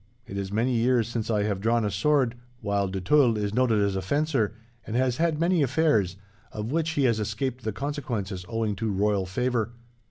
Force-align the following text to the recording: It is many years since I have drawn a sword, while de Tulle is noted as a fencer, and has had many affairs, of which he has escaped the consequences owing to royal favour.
It 0.25 0.35
is 0.35 0.51
many 0.51 0.73
years 0.77 1.07
since 1.07 1.29
I 1.29 1.43
have 1.43 1.61
drawn 1.61 1.85
a 1.85 1.91
sword, 1.91 2.33
while 2.61 2.87
de 2.87 2.99
Tulle 2.99 3.37
is 3.37 3.53
noted 3.53 3.79
as 3.79 3.95
a 3.95 4.01
fencer, 4.01 4.55
and 4.83 4.95
has 4.95 5.17
had 5.17 5.39
many 5.39 5.61
affairs, 5.61 6.15
of 6.51 6.71
which 6.71 6.89
he 6.97 7.03
has 7.03 7.19
escaped 7.19 7.63
the 7.63 7.71
consequences 7.71 8.43
owing 8.49 8.75
to 8.77 8.91
royal 8.91 9.27
favour. 9.27 9.73